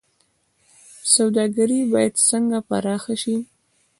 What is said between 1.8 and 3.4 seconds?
باید څنګه پراخه شي؟